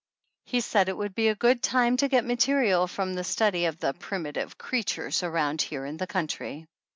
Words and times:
He 0.45 0.61
said 0.61 0.89
it 0.89 0.97
would 0.97 1.13
be 1.13 1.27
a 1.27 1.35
good 1.35 1.61
time 1.61 1.95
to 1.97 2.07
get 2.07 2.25
material 2.25 2.87
from 2.87 3.13
the 3.13 3.23
study 3.23 3.65
of 3.65 3.77
the 3.77 3.93
"primitive 3.93 4.57
creatures" 4.57 5.21
around 5.21 5.61
here 5.61 5.85
in 5.85 5.97
the 5.97 6.07
coun 6.07 6.25
try. 6.25 6.65